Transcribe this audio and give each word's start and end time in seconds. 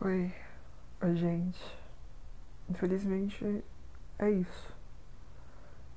Oi, 0.00 0.32
oi 1.02 1.16
gente. 1.16 1.76
Infelizmente 2.70 3.64
é 4.16 4.30
isso. 4.30 4.72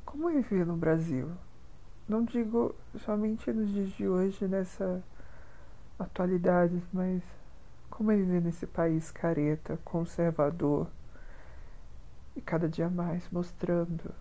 Como 0.04 0.28
é 0.28 0.34
viver 0.34 0.66
no 0.66 0.76
Brasil? 0.76 1.32
Não 2.10 2.26
digo 2.26 2.74
somente 3.06 3.54
nos 3.54 3.70
dias 3.70 3.92
de 3.92 4.08
hoje, 4.08 4.48
nessa 4.48 5.04
atualidade, 6.00 6.82
mas 6.92 7.22
como 7.92 8.12
é 8.12 8.16
viver 8.16 8.42
nesse 8.42 8.66
país 8.66 9.12
careta, 9.12 9.78
conservador 9.86 10.88
e 12.36 12.42
cada 12.42 12.68
dia 12.68 12.90
mais 12.90 13.30
mostrando 13.30 14.12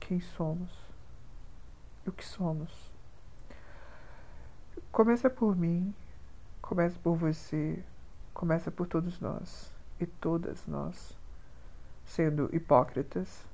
quem 0.00 0.18
somos 0.18 0.70
e 2.06 2.08
o 2.08 2.12
que 2.12 2.24
somos. 2.24 2.90
Começa 4.90 5.28
por 5.28 5.54
mim, 5.54 5.94
começa 6.62 6.98
por 7.00 7.16
você 7.16 7.84
começa 8.40 8.70
por 8.70 8.86
todos 8.86 9.20
nós 9.20 9.70
e 10.00 10.06
todas 10.06 10.66
nós, 10.66 11.14
sendo 12.06 12.48
hipócritas, 12.56 13.44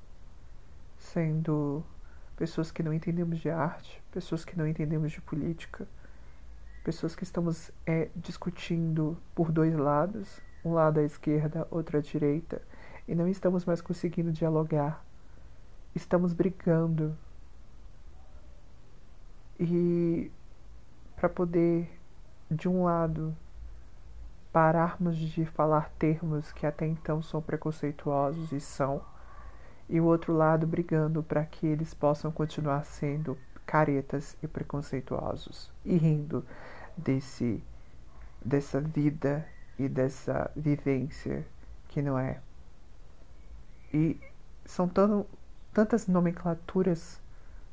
sendo 0.97 1.83
pessoas 2.37 2.71
que 2.71 2.81
não 2.81 2.93
entendemos 2.93 3.39
de 3.39 3.49
arte, 3.49 4.01
pessoas 4.13 4.45
que 4.45 4.57
não 4.57 4.65
entendemos 4.65 5.11
de 5.11 5.19
política, 5.19 5.85
pessoas 6.85 7.17
que 7.17 7.25
estamos 7.25 7.69
é, 7.85 8.07
discutindo 8.15 9.17
por 9.35 9.51
dois 9.51 9.75
lados, 9.75 10.39
um 10.63 10.71
lado 10.71 11.01
à 11.01 11.03
esquerda, 11.03 11.67
outro 11.69 11.97
à 11.97 12.01
direita, 12.01 12.61
e 13.05 13.13
não 13.13 13.27
estamos 13.27 13.65
mais 13.65 13.81
conseguindo 13.81 14.31
dialogar. 14.31 15.03
Estamos 15.93 16.31
brigando. 16.31 17.13
E 19.59 20.31
para 21.17 21.27
poder, 21.27 21.91
de 22.49 22.69
um 22.69 22.85
lado, 22.85 23.35
pararmos 24.57 25.15
de 25.15 25.45
falar 25.45 25.91
termos 25.99 26.51
que 26.51 26.65
até 26.65 26.87
então 26.87 27.21
são 27.21 27.39
preconceituosos 27.39 28.51
e 28.51 28.59
são, 28.59 28.99
e 29.87 30.01
o 30.01 30.05
outro 30.05 30.33
lado 30.33 30.65
brigando 30.65 31.21
para 31.21 31.45
que 31.45 31.67
eles 31.67 31.93
possam 31.93 32.31
continuar 32.31 32.83
sendo 32.83 33.37
caretas 33.67 34.35
e 34.41 34.47
preconceituosos 34.47 35.71
e 35.85 35.95
rindo 35.95 36.43
desse 36.97 37.63
dessa 38.43 38.81
vida 38.81 39.47
e 39.77 39.87
dessa 39.87 40.49
vivência 40.55 41.45
que 41.89 42.01
não 42.01 42.17
é. 42.17 42.39
E 43.93 44.19
são 44.65 44.87
tão, 44.87 45.23
tantas 45.71 46.07
nomenclaturas 46.07 47.21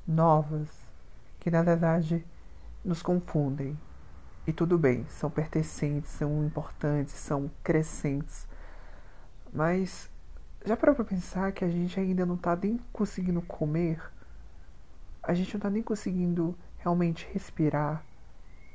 novas 0.06 0.68
que 1.40 1.50
na 1.50 1.62
verdade 1.62 2.22
nos 2.84 3.00
confundem. 3.00 3.74
E 4.46 4.52
tudo 4.52 4.76
bem, 4.76 5.06
são 5.08 5.30
pertencentes, 5.30 6.10
são 6.10 6.44
importantes, 6.44 7.14
são 7.14 7.50
crescentes. 7.62 8.46
Mas 9.52 10.10
já 10.66 10.76
parou 10.76 10.94
para 10.94 11.04
pensar 11.04 11.52
que 11.52 11.64
a 11.64 11.68
gente 11.68 11.98
ainda 11.98 12.26
não 12.26 12.34
está 12.34 12.54
nem 12.54 12.78
conseguindo 12.92 13.40
comer? 13.40 14.02
A 15.22 15.32
gente 15.32 15.54
não 15.54 15.58
está 15.58 15.70
nem 15.70 15.82
conseguindo 15.82 16.54
realmente 16.78 17.26
respirar? 17.32 18.04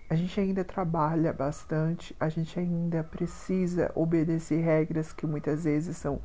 A 0.10 0.16
gente 0.16 0.40
ainda 0.40 0.64
trabalha 0.64 1.32
bastante, 1.32 2.16
a 2.20 2.30
gente 2.30 2.60
ainda 2.60 3.04
precisa 3.04 3.92
obedecer 3.94 4.60
regras 4.60 5.14
que 5.14 5.28
muitas 5.28 5.66
vezes 5.66 5.98
são 5.98 6.20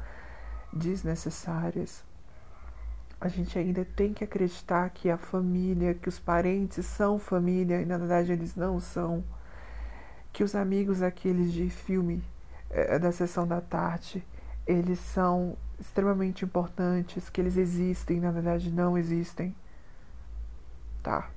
desnecessárias. 0.72 2.02
A 3.24 3.28
gente 3.28 3.58
ainda 3.58 3.86
tem 3.86 4.12
que 4.12 4.22
acreditar 4.22 4.90
que 4.90 5.08
a 5.08 5.16
família, 5.16 5.94
que 5.94 6.10
os 6.10 6.18
parentes 6.18 6.84
são 6.84 7.18
família 7.18 7.80
e 7.80 7.86
na 7.86 7.96
verdade 7.96 8.30
eles 8.30 8.54
não 8.54 8.78
são 8.78 9.24
que 10.30 10.44
os 10.44 10.54
amigos 10.54 11.00
aqueles 11.00 11.50
de 11.50 11.70
filme 11.70 12.22
é, 12.68 12.98
da 12.98 13.10
sessão 13.10 13.48
da 13.48 13.62
tarde 13.62 14.22
eles 14.66 14.98
são 14.98 15.56
extremamente 15.80 16.44
importantes, 16.44 17.30
que 17.30 17.40
eles 17.40 17.56
existem, 17.56 18.20
na 18.20 18.30
verdade 18.30 18.70
não 18.70 18.98
existem. 18.98 19.56
Tá. 21.02 21.30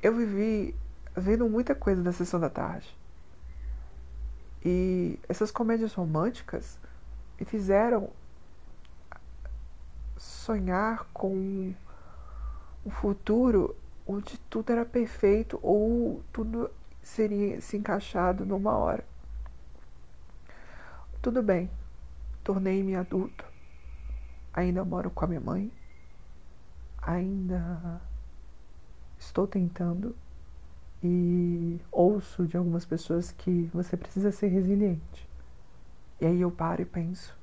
Eu 0.00 0.14
vivi 0.14 0.72
vendo 1.16 1.48
muita 1.48 1.74
coisa 1.74 2.00
da 2.00 2.12
sessão 2.12 2.38
da 2.38 2.48
tarde. 2.48 2.96
E 4.64 5.18
essas 5.28 5.50
comédias 5.50 5.94
românticas 5.94 6.78
me 7.40 7.44
fizeram 7.44 8.10
sonhar 10.20 11.06
com 11.14 11.74
um 12.84 12.90
futuro 12.90 13.74
onde 14.06 14.38
tudo 14.50 14.70
era 14.70 14.84
perfeito 14.84 15.58
ou 15.62 16.22
tudo 16.30 16.70
seria 17.02 17.58
se 17.62 17.78
encaixado 17.78 18.44
numa 18.44 18.76
hora. 18.76 19.02
Tudo 21.22 21.42
bem, 21.42 21.70
tornei-me 22.44 22.94
adulto. 22.96 23.44
Ainda 24.52 24.84
moro 24.84 25.10
com 25.10 25.24
a 25.24 25.28
minha 25.28 25.40
mãe. 25.40 25.72
Ainda 27.00 28.00
estou 29.18 29.46
tentando 29.46 30.14
e 31.02 31.80
ouço 31.90 32.46
de 32.46 32.58
algumas 32.58 32.84
pessoas 32.84 33.32
que 33.32 33.70
você 33.72 33.96
precisa 33.96 34.30
ser 34.30 34.48
resiliente. 34.48 35.26
E 36.20 36.26
aí 36.26 36.42
eu 36.42 36.50
paro 36.50 36.82
e 36.82 36.84
penso: 36.84 37.34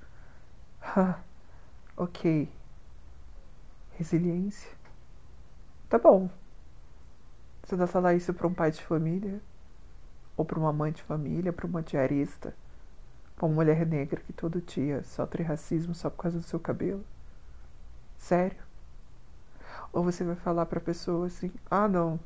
ok, 1.97 2.47
resiliência. 3.97 4.71
Tá 5.89 5.97
bom. 5.97 6.29
Você 7.63 7.75
vai 7.75 7.87
falar 7.87 8.13
isso 8.13 8.33
para 8.33 8.47
um 8.47 8.53
pai 8.53 8.71
de 8.71 8.81
família? 8.83 9.41
ou 10.37 10.45
para 10.45 10.59
uma 10.59 10.71
mãe 10.71 10.91
de 10.91 11.01
família, 11.01 11.51
para 11.51 11.65
uma 11.65 11.81
diarista, 11.81 12.55
para 13.35 13.47
uma 13.47 13.55
mulher 13.55 13.85
negra 13.85 14.21
que 14.21 14.31
todo 14.31 14.61
dia 14.61 15.03
sofre 15.03 15.41
racismo 15.41 15.95
só 15.95 16.11
por 16.11 16.21
causa 16.21 16.37
do 16.37 16.43
seu 16.43 16.59
cabelo? 16.59 17.03
Sério? 18.17 18.61
Ou 19.91 20.03
você 20.03 20.23
vai 20.23 20.35
falar 20.35 20.67
para 20.67 20.77
a 20.77 20.81
pessoa 20.81 21.25
assim: 21.25 21.51
ah, 21.69 21.87
não, 21.87 22.19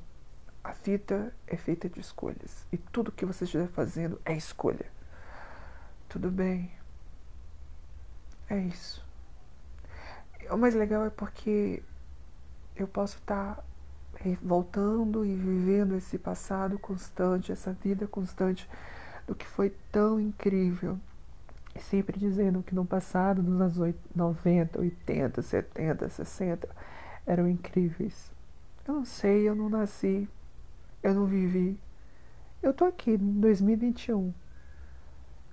a 0.61 0.73
vida 0.73 1.33
é 1.47 1.55
feita 1.55 1.89
de 1.89 2.01
escolhas 2.01 2.67
e 2.71 2.77
tudo 2.77 3.11
que 3.11 3.25
você 3.25 3.45
estiver 3.45 3.67
fazendo 3.69 4.19
é 4.25 4.33
escolha. 4.35 4.85
Tudo 6.09 6.29
bem. 6.29 6.69
É 8.49 8.57
isso. 8.57 9.05
O 10.51 10.57
mais 10.57 10.75
legal 10.75 11.06
é 11.06 11.09
porque 11.09 11.81
eu 12.75 12.85
posso 12.85 13.17
estar 13.17 13.56
tá 13.56 13.63
voltando 14.44 15.25
e 15.25 15.34
vivendo 15.34 15.95
esse 15.95 16.19
passado 16.19 16.78
constante, 16.78 17.53
essa 17.53 17.72
vida 17.72 18.06
constante 18.06 18.69
do 19.25 19.34
que 19.34 19.47
foi 19.47 19.69
tão 19.90 20.19
incrível. 20.19 21.00
E 21.73 21.79
sempre 21.79 22.19
dizendo 22.19 22.61
que 22.61 22.75
no 22.75 22.85
passado, 22.85 23.41
nos 23.41 23.79
anos 23.79 23.95
90, 24.13 24.78
80, 24.78 25.41
70, 25.41 26.09
60, 26.09 26.69
eram 27.25 27.47
incríveis. 27.47 28.29
Eu 28.85 28.95
não 28.95 29.06
sei, 29.06 29.47
eu 29.47 29.56
não 29.56 29.69
nasci, 29.69 30.28
eu 31.01 31.13
não 31.13 31.25
vivi. 31.25 31.79
Eu 32.61 32.73
tô 32.73 32.84
aqui 32.84 33.11
em 33.11 33.40
2021. 33.40 34.34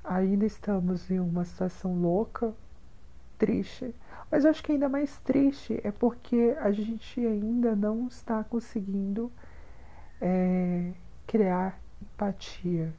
Ainda 0.03 0.45
estamos 0.45 1.09
em 1.09 1.21
uma 1.21 1.45
situação 1.45 1.95
louca, 2.01 2.53
triste, 3.39 3.95
mas 4.31 4.45
eu 4.45 4.51
acho 4.51 4.63
que 4.63 4.73
ainda 4.73 4.89
mais 4.89 5.19
triste 5.21 5.81
é 5.83 5.91
porque 5.91 6.57
a 6.61 6.71
gente 6.71 7.25
ainda 7.25 7.75
não 7.75 8.07
está 8.09 8.45
conseguindo 8.45 9.33
é, 10.21 10.93
criar 11.27 11.81
empatia. 12.03 12.93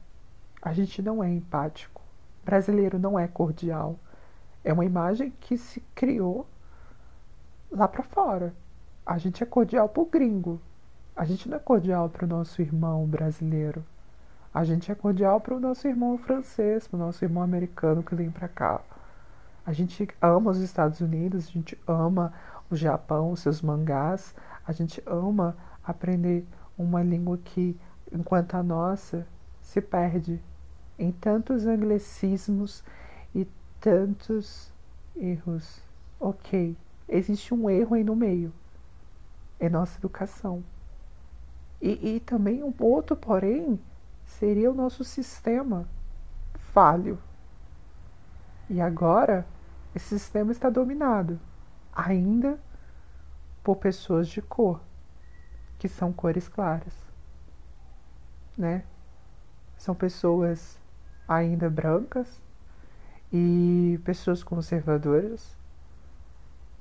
A 0.60 0.72
gente 0.72 1.00
não 1.00 1.22
é 1.22 1.30
empático. 1.30 2.02
Brasileiro 2.44 2.98
não 2.98 3.18
é 3.18 3.28
cordial. 3.28 3.98
É 4.64 4.72
uma 4.72 4.84
imagem 4.84 5.32
que 5.40 5.56
se 5.56 5.80
criou 5.94 6.46
lá 7.70 7.86
para 7.86 8.02
fora. 8.02 8.54
A 9.06 9.16
gente 9.18 9.42
é 9.42 9.46
cordial 9.46 9.88
pro 9.88 10.04
gringo. 10.04 10.60
A 11.14 11.24
gente 11.24 11.48
não 11.48 11.56
é 11.56 11.60
cordial 11.60 12.08
para 12.08 12.24
o 12.24 12.28
nosso 12.28 12.60
irmão 12.60 13.06
brasileiro. 13.06 13.84
A 14.52 14.64
gente 14.64 14.90
é 14.90 14.94
cordial 14.94 15.40
para 15.40 15.54
o 15.54 15.60
nosso 15.60 15.86
irmão 15.86 16.18
francês, 16.18 16.88
para 16.88 16.96
o 16.96 17.00
nosso 17.00 17.24
irmão 17.24 17.42
americano 17.42 18.02
que 18.02 18.14
vem 18.14 18.30
para 18.30 18.48
cá. 18.48 18.80
A 19.70 19.72
gente 19.72 20.08
ama 20.20 20.50
os 20.50 20.58
Estados 20.58 21.00
Unidos, 21.00 21.46
a 21.46 21.50
gente 21.52 21.78
ama 21.86 22.32
o 22.68 22.74
Japão, 22.74 23.30
os 23.30 23.38
seus 23.38 23.62
mangás, 23.62 24.34
a 24.66 24.72
gente 24.72 25.00
ama 25.06 25.56
aprender 25.84 26.44
uma 26.76 27.04
língua 27.04 27.38
que, 27.38 27.78
enquanto 28.10 28.56
a 28.56 28.64
nossa, 28.64 29.24
se 29.60 29.80
perde 29.80 30.42
em 30.98 31.12
tantos 31.12 31.66
anglicismos 31.66 32.82
e 33.32 33.46
tantos 33.80 34.72
erros. 35.14 35.80
Ok, 36.18 36.76
existe 37.08 37.54
um 37.54 37.70
erro 37.70 37.94
aí 37.94 38.02
no 38.02 38.16
meio. 38.16 38.52
É 39.60 39.68
nossa 39.68 39.96
educação. 40.00 40.64
E, 41.80 42.16
e 42.16 42.18
também 42.18 42.60
um 42.64 42.74
outro, 42.80 43.14
porém, 43.14 43.78
seria 44.24 44.68
o 44.68 44.74
nosso 44.74 45.04
sistema 45.04 45.86
falho. 46.72 47.16
E 48.68 48.80
agora, 48.80 49.46
esse 49.94 50.18
sistema 50.18 50.52
está 50.52 50.70
dominado 50.70 51.40
ainda 51.92 52.58
por 53.62 53.76
pessoas 53.76 54.28
de 54.28 54.40
cor, 54.40 54.80
que 55.78 55.88
são 55.88 56.12
cores 56.12 56.48
claras. 56.48 56.94
Né? 58.56 58.84
São 59.76 59.94
pessoas 59.94 60.78
ainda 61.26 61.68
brancas 61.70 62.40
e 63.32 64.00
pessoas 64.04 64.42
conservadoras 64.42 65.56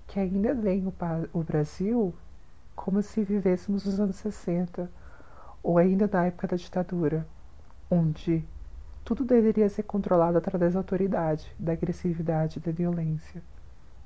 que 0.07 0.19
ainda 0.19 0.53
veem 0.53 0.87
o, 0.87 0.93
o 1.33 1.43
Brasil 1.43 2.13
como 2.75 3.01
se 3.03 3.23
vivêssemos 3.23 3.85
nos 3.85 3.99
anos 3.99 4.15
60 4.15 4.89
ou 5.61 5.77
ainda 5.77 6.09
na 6.11 6.25
época 6.25 6.47
da 6.47 6.57
ditadura, 6.57 7.27
onde 7.89 8.43
tudo 9.03 9.25
deveria 9.25 9.69
ser 9.69 9.83
controlado 9.83 10.37
através 10.37 10.73
da 10.73 10.79
autoridade, 10.79 11.53
da 11.57 11.71
agressividade, 11.71 12.59
da 12.59 12.71
violência. 12.71 13.41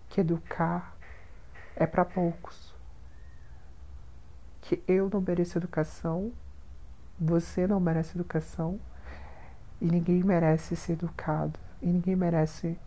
Que 0.09 0.21
educar 0.21 0.95
é 1.75 1.85
para 1.85 2.05
poucos. 2.05 2.73
Que 4.61 4.81
eu 4.87 5.09
não 5.11 5.21
mereço 5.21 5.57
educação, 5.57 6.31
você 7.19 7.67
não 7.67 7.79
merece 7.79 8.17
educação 8.17 8.79
e 9.81 9.85
ninguém 9.85 10.23
merece 10.23 10.75
ser 10.75 10.93
educado 10.93 11.59
e 11.81 11.87
ninguém 11.87 12.15
merece 12.15 12.77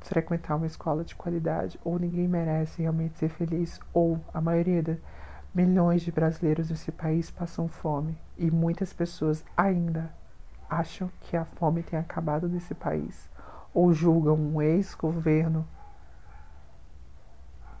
frequentar 0.00 0.54
uma 0.54 0.66
escola 0.66 1.04
de 1.04 1.16
qualidade 1.16 1.80
ou 1.82 1.98
ninguém 1.98 2.28
merece 2.28 2.82
realmente 2.82 3.18
ser 3.18 3.28
feliz 3.28 3.80
ou 3.92 4.20
a 4.32 4.40
maioria 4.40 4.82
de 4.82 4.98
milhões 5.54 6.02
de 6.02 6.12
brasileiros 6.12 6.70
nesse 6.70 6.92
país 6.92 7.30
passam 7.30 7.66
fome 7.68 8.16
e 8.36 8.50
muitas 8.50 8.92
pessoas 8.92 9.44
ainda 9.56 10.12
acham 10.78 11.10
que 11.20 11.36
a 11.36 11.44
fome 11.44 11.82
tem 11.82 11.98
acabado 11.98 12.48
nesse 12.48 12.74
país 12.74 13.28
ou 13.72 13.92
julgam 13.92 14.36
um 14.36 14.62
ex-governo 14.62 15.66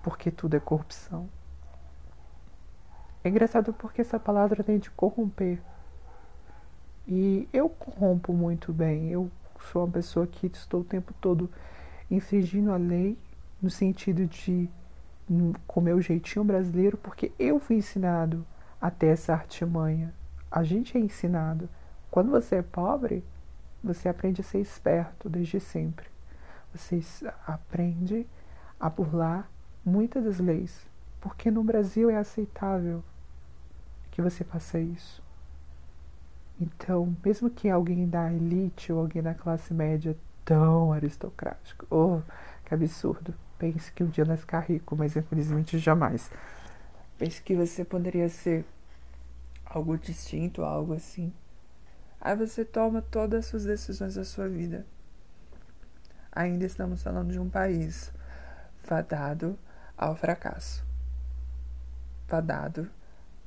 porque 0.02 0.30
tudo 0.30 0.54
é 0.54 0.60
corrupção. 0.60 1.28
É 3.22 3.28
engraçado 3.30 3.72
porque 3.72 4.02
essa 4.02 4.20
palavra 4.20 4.62
tem 4.62 4.78
de 4.78 4.90
corromper. 4.90 5.58
E 7.08 7.48
eu 7.52 7.70
corrompo 7.70 8.34
muito 8.34 8.70
bem. 8.70 9.08
Eu 9.08 9.30
sou 9.72 9.84
uma 9.84 9.90
pessoa 9.90 10.26
que 10.26 10.46
estou 10.46 10.82
o 10.82 10.84
tempo 10.84 11.14
todo 11.20 11.50
infringindo 12.10 12.70
a 12.70 12.76
lei 12.76 13.18
no 13.62 13.70
sentido 13.70 14.26
de 14.26 14.68
com 15.66 15.80
meu 15.80 16.02
jeitinho 16.02 16.44
brasileiro, 16.44 16.98
porque 16.98 17.32
eu 17.38 17.58
fui 17.58 17.76
ensinado 17.76 18.44
a 18.78 18.90
ter 18.90 19.06
essa 19.06 19.32
artimanha. 19.32 20.12
A 20.50 20.62
gente 20.62 20.98
é 20.98 21.00
ensinado 21.00 21.66
quando 22.14 22.30
você 22.30 22.54
é 22.54 22.62
pobre, 22.62 23.24
você 23.82 24.08
aprende 24.08 24.40
a 24.40 24.44
ser 24.44 24.60
esperto 24.60 25.28
desde 25.28 25.58
sempre. 25.58 26.06
Você 26.72 27.02
aprende 27.44 28.24
a 28.78 28.88
burlar 28.88 29.50
muitas 29.84 30.22
das 30.22 30.38
leis, 30.38 30.86
porque 31.20 31.50
no 31.50 31.64
Brasil 31.64 32.08
é 32.08 32.16
aceitável 32.16 33.02
que 34.12 34.22
você 34.22 34.44
faça 34.44 34.78
isso. 34.78 35.20
Então, 36.60 37.16
mesmo 37.24 37.50
que 37.50 37.68
alguém 37.68 38.06
da 38.06 38.32
elite 38.32 38.92
ou 38.92 39.00
alguém 39.00 39.20
da 39.20 39.34
classe 39.34 39.74
média 39.74 40.16
tão 40.44 40.92
aristocrático, 40.92 41.84
oh, 41.90 42.20
que 42.64 42.72
absurdo, 42.72 43.34
pense 43.58 43.90
que 43.90 44.04
um 44.04 44.08
dia 44.08 44.24
nós 44.24 44.38
ficar 44.38 44.60
rico, 44.60 44.94
mas 44.94 45.16
infelizmente 45.16 45.80
jamais. 45.80 46.30
Pense 47.18 47.42
que 47.42 47.56
você 47.56 47.84
poderia 47.84 48.28
ser 48.28 48.64
algo 49.66 49.98
distinto, 49.98 50.62
algo 50.62 50.94
assim. 50.94 51.32
Aí 52.24 52.34
você 52.34 52.64
toma 52.64 53.02
todas 53.02 53.40
as 53.40 53.46
suas 53.50 53.64
decisões 53.66 54.14
da 54.14 54.24
sua 54.24 54.48
vida. 54.48 54.86
Ainda 56.32 56.64
estamos 56.64 57.02
falando 57.02 57.30
de 57.30 57.38
um 57.38 57.50
país 57.50 58.10
fadado 58.78 59.58
ao 59.94 60.16
fracasso, 60.16 60.82
fadado 62.26 62.90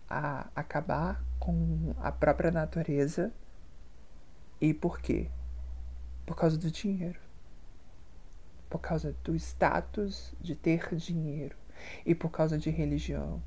a 0.07 0.47
acabar 0.55 1.23
com 1.39 1.95
a 1.99 2.11
própria 2.11 2.51
natureza. 2.51 3.33
E 4.61 4.75
por 4.75 5.01
quê? 5.01 5.31
Por 6.23 6.35
causa 6.35 6.55
do 6.55 6.69
dinheiro. 6.69 7.19
Por 8.69 8.79
causa 8.79 9.15
do 9.23 9.35
status 9.35 10.35
de 10.39 10.55
ter 10.55 10.93
dinheiro. 10.95 11.57
E 12.05 12.13
por 12.13 12.29
causa 12.29 12.59
de 12.59 12.69
religião. 12.69 13.41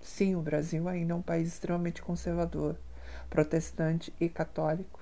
Sim, 0.00 0.36
o 0.36 0.42
Brasil 0.42 0.86
ainda 0.86 1.14
é 1.14 1.16
um 1.16 1.22
país 1.22 1.48
extremamente 1.48 2.02
conservador 2.02 2.76
protestante 3.28 4.12
e 4.20 4.28
católico. 4.28 5.00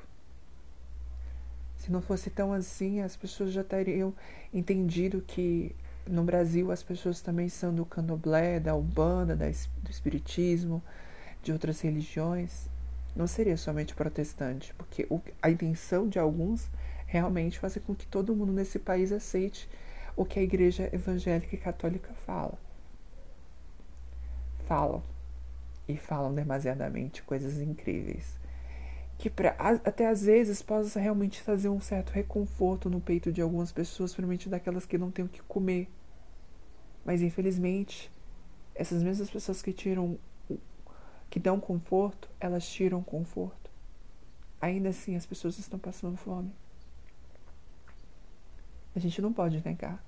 Se 1.78 1.92
não 1.92 2.00
fosse 2.00 2.30
tão 2.30 2.52
assim, 2.52 3.00
as 3.00 3.16
pessoas 3.16 3.52
já 3.52 3.62
teriam 3.62 4.14
entendido 4.52 5.20
que 5.20 5.74
no 6.06 6.22
Brasil 6.22 6.70
as 6.70 6.82
pessoas 6.82 7.20
também 7.20 7.48
são 7.48 7.74
do 7.74 7.84
candomblé, 7.84 8.60
da 8.60 8.74
umbanda, 8.74 9.36
da, 9.36 9.46
do 9.46 9.90
espiritismo, 9.90 10.82
de 11.42 11.52
outras 11.52 11.80
religiões. 11.80 12.68
Não 13.14 13.26
seria 13.26 13.56
somente 13.56 13.94
protestante, 13.94 14.74
porque 14.74 15.06
a 15.40 15.50
intenção 15.50 16.08
de 16.08 16.18
alguns 16.18 16.68
realmente 17.06 17.58
fazer 17.58 17.80
com 17.80 17.94
que 17.94 18.06
todo 18.06 18.34
mundo 18.34 18.52
nesse 18.52 18.78
país 18.78 19.12
aceite 19.12 19.68
o 20.16 20.24
que 20.24 20.38
a 20.38 20.42
igreja 20.42 20.90
evangélica 20.92 21.54
e 21.54 21.58
católica 21.58 22.12
fala. 22.26 22.58
Falam 24.66 25.02
e 25.88 25.96
falam 25.96 26.34
demasiadamente 26.34 27.22
coisas 27.22 27.58
incríveis. 27.60 28.38
Que 29.18 29.30
pra, 29.30 29.50
até 29.58 30.08
às 30.08 30.22
vezes 30.22 30.62
possa 30.62 31.00
realmente 31.00 31.42
trazer 31.42 31.68
um 31.68 31.80
certo 31.80 32.10
reconforto 32.10 32.90
no 32.90 33.00
peito 33.00 33.32
de 33.32 33.40
algumas 33.40 33.72
pessoas, 33.72 34.12
principalmente 34.12 34.48
daquelas 34.48 34.84
que 34.84 34.98
não 34.98 35.10
têm 35.10 35.24
o 35.24 35.28
que 35.28 35.42
comer. 35.42 35.88
Mas 37.04 37.22
infelizmente, 37.22 38.10
essas 38.74 39.02
mesmas 39.02 39.30
pessoas 39.30 39.62
que 39.62 39.72
tiram 39.72 40.18
que 41.28 41.40
dão 41.40 41.58
conforto, 41.58 42.30
elas 42.38 42.68
tiram 42.68 43.02
conforto. 43.02 43.70
Ainda 44.60 44.90
assim, 44.90 45.16
as 45.16 45.26
pessoas 45.26 45.58
estão 45.58 45.78
passando 45.78 46.16
fome. 46.16 46.52
A 48.94 48.98
gente 48.98 49.20
não 49.20 49.32
pode 49.32 49.62
negar 49.64 50.02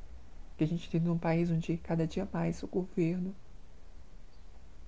que 0.56 0.64
a 0.64 0.66
gente 0.66 0.88
vive 0.88 1.06
num 1.06 1.18
país 1.18 1.50
onde 1.50 1.76
cada 1.78 2.06
dia 2.06 2.28
mais 2.32 2.62
o 2.62 2.66
governo 2.66 3.34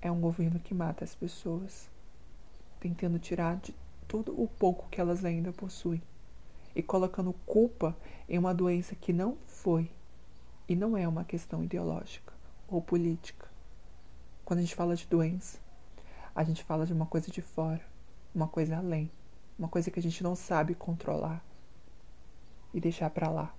é 0.01 0.11
um 0.11 0.19
governo 0.19 0.59
que 0.59 0.73
mata 0.73 1.03
as 1.03 1.13
pessoas, 1.13 1.89
tentando 2.79 3.19
tirar 3.19 3.57
de 3.57 3.75
tudo 4.07 4.33
o 4.41 4.47
pouco 4.47 4.89
que 4.89 4.99
elas 4.99 5.23
ainda 5.23 5.53
possuem 5.53 6.01
e 6.75 6.81
colocando 6.81 7.33
culpa 7.45 7.95
em 8.27 8.37
uma 8.37 8.53
doença 8.53 8.95
que 8.95 9.13
não 9.13 9.37
foi 9.45 9.89
e 10.67 10.75
não 10.75 10.97
é 10.97 11.07
uma 11.07 11.23
questão 11.23 11.63
ideológica 11.63 12.33
ou 12.67 12.81
política. 12.81 13.47
Quando 14.43 14.59
a 14.59 14.61
gente 14.63 14.75
fala 14.75 14.95
de 14.95 15.05
doença, 15.05 15.59
a 16.33 16.43
gente 16.43 16.63
fala 16.63 16.85
de 16.85 16.93
uma 16.93 17.05
coisa 17.05 17.29
de 17.29 17.41
fora, 17.41 17.81
uma 18.33 18.47
coisa 18.47 18.77
além, 18.77 19.11
uma 19.59 19.67
coisa 19.67 19.91
que 19.91 19.99
a 19.99 20.03
gente 20.03 20.23
não 20.23 20.35
sabe 20.35 20.73
controlar 20.73 21.43
e 22.73 22.79
deixar 22.79 23.09
para 23.09 23.29
lá. 23.29 23.53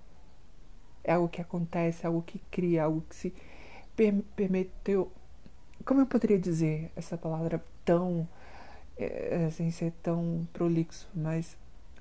É 1.05 1.12
algo 1.12 1.28
que 1.28 1.40
acontece, 1.40 2.05
é 2.05 2.07
algo 2.07 2.23
que 2.23 2.38
cria, 2.50 2.85
algo 2.85 3.02
que 3.02 3.14
se 3.14 3.35
permitiu 4.35 5.12
como 5.83 6.01
eu 6.01 6.07
poderia 6.07 6.39
dizer 6.39 6.91
essa 6.97 7.17
palavra 7.17 7.62
tão. 7.85 8.29
É, 8.97 9.49
sem 9.51 9.71
ser 9.71 9.93
tão 10.03 10.47
prolixo, 10.53 11.09
mas. 11.15 11.57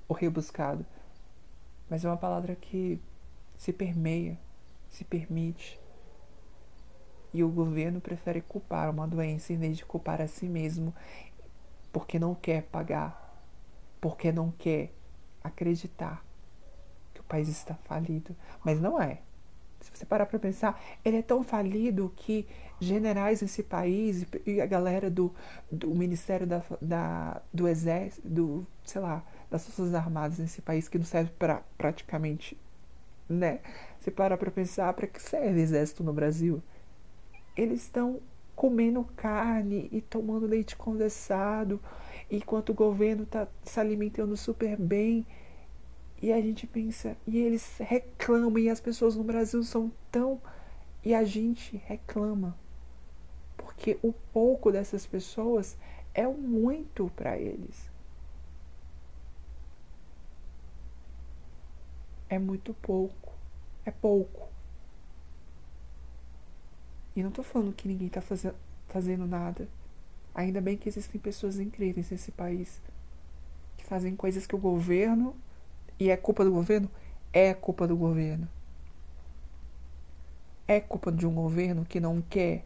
ou 0.07 0.15
rebuscado. 0.15 0.85
Mas 1.89 2.05
é 2.05 2.09
uma 2.09 2.17
palavra 2.17 2.55
que 2.55 2.99
se 3.57 3.71
permeia, 3.73 4.37
se 4.89 5.03
permite. 5.03 5.79
E 7.33 7.43
o 7.43 7.49
governo 7.49 8.01
prefere 8.01 8.41
culpar 8.41 8.89
uma 8.89 9.07
doença 9.07 9.53
em 9.53 9.57
vez 9.57 9.77
de 9.77 9.85
culpar 9.85 10.21
a 10.21 10.27
si 10.27 10.47
mesmo, 10.47 10.93
porque 11.91 12.19
não 12.19 12.35
quer 12.35 12.63
pagar, 12.63 13.41
porque 14.01 14.31
não 14.31 14.51
quer 14.51 14.91
acreditar 15.43 16.25
que 17.13 17.21
o 17.21 17.23
país 17.23 17.47
está 17.47 17.75
falido. 17.75 18.35
Mas 18.63 18.79
não 18.81 19.01
é. 19.01 19.21
Se 19.79 19.89
você 19.93 20.05
parar 20.05 20.25
para 20.25 20.39
pensar, 20.39 20.79
ele 21.03 21.17
é 21.17 21.21
tão 21.21 21.43
falido 21.43 22.11
que 22.15 22.47
generais 22.81 23.41
nesse 23.41 23.63
país 23.63 24.25
e 24.45 24.59
a 24.59 24.65
galera 24.65 25.09
do, 25.09 25.33
do 25.71 25.89
Ministério 25.95 26.45
da, 26.45 26.63
da, 26.81 27.41
do 27.53 27.67
Exército, 27.67 28.27
do, 28.27 28.67
sei 28.83 29.01
lá, 29.01 29.23
das 29.49 29.65
Forças 29.65 29.93
Armadas 29.93 30.39
nesse 30.39 30.61
país 30.61 30.89
que 30.89 30.97
não 30.97 31.05
serve 31.05 31.31
para 31.37 31.61
praticamente, 31.77 32.57
né? 33.29 33.59
Você 33.99 34.11
parar 34.11 34.37
para 34.37 34.51
pensar, 34.51 34.91
para 34.93 35.07
que 35.07 35.21
serve 35.21 35.61
exército 35.61 36.03
no 36.03 36.11
Brasil? 36.11 36.61
Eles 37.55 37.83
estão 37.83 38.19
comendo 38.55 39.03
carne 39.15 39.87
e 39.91 40.01
tomando 40.01 40.45
leite 40.45 40.75
condensado, 40.75 41.79
enquanto 42.29 42.69
o 42.69 42.73
governo 42.73 43.23
está 43.23 43.47
se 43.63 43.79
alimentando 43.79 44.35
super 44.35 44.75
bem 44.75 45.25
e 46.21 46.31
a 46.31 46.39
gente 46.39 46.67
pensa, 46.67 47.17
e 47.25 47.39
eles 47.39 47.77
reclamam, 47.79 48.59
e 48.59 48.69
as 48.69 48.79
pessoas 48.79 49.15
no 49.15 49.23
Brasil 49.23 49.63
são 49.63 49.91
tão. 50.11 50.39
E 51.03 51.15
a 51.15 51.23
gente 51.23 51.81
reclama. 51.87 52.55
Porque 53.61 53.97
o 54.03 54.13
pouco 54.33 54.71
dessas 54.71 55.05
pessoas 55.05 55.77
é 56.13 56.27
o 56.27 56.33
muito 56.33 57.09
para 57.15 57.37
eles. 57.37 57.89
É 62.29 62.39
muito 62.39 62.73
pouco. 62.75 63.33
É 63.85 63.91
pouco. 63.91 64.47
E 67.15 67.21
não 67.21 67.29
estou 67.29 67.43
falando 67.43 67.73
que 67.73 67.87
ninguém 67.87 68.07
está 68.07 68.21
fazendo, 68.21 68.55
fazendo 68.87 69.27
nada. 69.27 69.67
Ainda 70.33 70.61
bem 70.61 70.77
que 70.77 70.87
existem 70.87 71.19
pessoas 71.19 71.59
incríveis 71.59 72.09
nesse 72.09 72.31
país 72.31 72.81
que 73.77 73.85
fazem 73.85 74.15
coisas 74.15 74.47
que 74.47 74.55
o 74.55 74.59
governo. 74.59 75.35
E 75.99 76.09
é 76.09 76.17
culpa 76.17 76.45
do 76.45 76.51
governo? 76.51 76.89
É 77.33 77.53
culpa 77.53 77.87
do 77.87 77.97
governo. 77.97 78.47
É 80.67 80.79
culpa 80.79 81.11
de 81.11 81.27
um 81.27 81.33
governo 81.33 81.83
que 81.83 81.99
não 81.99 82.21
quer 82.21 82.63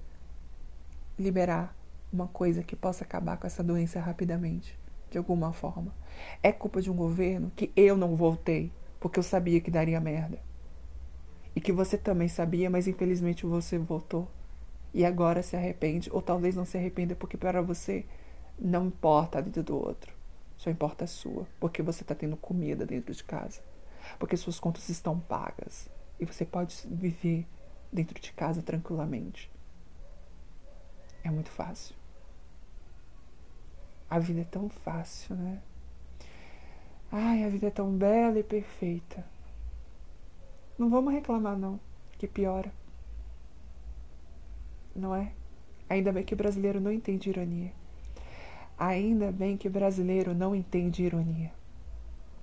liberar 1.18 1.76
uma 2.12 2.28
coisa 2.28 2.64
que 2.64 2.76
possa 2.76 3.04
acabar 3.04 3.38
com 3.38 3.48
essa 3.48 3.64
doença 3.64 4.00
rapidamente, 4.00 4.78
de 5.10 5.18
alguma 5.18 5.52
forma. 5.52 5.94
É 6.42 6.52
culpa 6.52 6.82
de 6.82 6.90
um 6.90 6.96
governo 6.96 7.52
que 7.56 7.72
eu 7.76 7.98
não 7.98 8.16
voltei, 8.16 8.72
porque 9.00 9.20
eu 9.20 9.24
sabia 9.24 9.60
que 9.60 9.72
daria 9.72 10.00
merda. 10.00 10.40
E 11.56 11.62
que 11.62 11.72
você 11.72 11.98
também 11.98 12.28
sabia, 12.28 12.70
mas 12.70 12.88
infelizmente 12.88 13.46
você 13.46 13.78
voltou. 13.78 14.28
E 14.94 15.06
agora 15.06 15.44
se 15.44 15.56
arrepende, 15.56 16.10
ou 16.12 16.22
talvez 16.22 16.56
não 16.56 16.66
se 16.66 16.78
arrependa, 16.78 17.16
porque 17.16 17.38
para 17.38 17.62
você 17.62 18.06
não 18.58 18.88
importa 18.88 19.40
a 19.40 19.42
vida 19.42 19.62
do 19.62 19.76
outro. 19.76 20.14
Só 20.58 20.70
importa 20.70 21.04
a 21.04 21.08
sua, 21.08 21.46
porque 21.60 21.82
você 21.82 22.02
está 22.04 22.16
tendo 22.16 22.38
comida 22.38 22.86
dentro 22.86 23.14
de 23.14 23.24
casa. 23.24 23.62
Porque 24.18 24.38
suas 24.38 24.60
contas 24.60 24.88
estão 24.90 25.20
pagas. 25.20 25.90
E 26.20 26.26
você 26.26 26.46
pode 26.46 26.76
viver 26.90 27.46
dentro 27.92 28.20
de 28.20 28.32
casa 28.32 28.62
tranquilamente. 28.62 29.52
É 31.26 31.32
muito 31.32 31.50
fácil. 31.50 31.96
A 34.08 34.20
vida 34.20 34.42
é 34.42 34.44
tão 34.44 34.70
fácil, 34.70 35.36
né? 35.36 35.60
Ai, 37.12 37.44
a 37.44 37.50
vida 37.50 37.66
é 37.66 37.72
tão 37.72 37.92
bela 37.98 38.38
e 38.38 38.44
perfeita. 38.44 39.26
Não 40.78 40.88
vamos 40.88 41.12
reclamar, 41.12 41.58
não, 41.58 41.80
que 42.20 42.28
piora. 42.28 42.72
Não 44.96 45.16
é? 45.16 45.32
Ainda 45.90 46.14
bem 46.14 46.24
que 46.24 46.36
brasileiro 46.36 46.80
não 46.80 46.92
entende 46.92 47.28
ironia. 47.28 47.74
Ainda 48.78 49.32
bem 49.32 49.58
que 49.58 49.68
brasileiro 49.68 50.36
não 50.36 50.56
entende 50.56 51.04
ironia. 51.04 51.52